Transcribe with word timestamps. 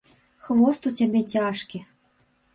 Хвост 0.47 0.87
у 0.91 0.93
цябе 1.03 1.21
цяжкі. 1.35 1.85